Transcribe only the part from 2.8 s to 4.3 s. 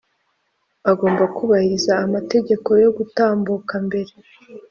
yo gutambuka mbere